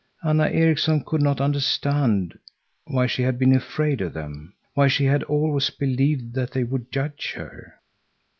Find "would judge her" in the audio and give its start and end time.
6.63-7.75